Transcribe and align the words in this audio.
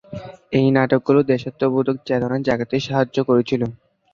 এই 0.53 0.67
নাটকগুলি 0.71 1.21
দেশাত্মবোধক 1.31 1.97
চেতনা 2.07 2.37
জাগাতে 2.47 2.75
সাহায্য 2.87 3.17
করেছিল। 3.29 3.61